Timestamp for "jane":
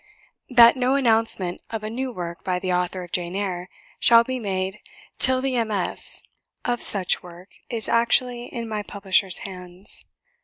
3.11-3.35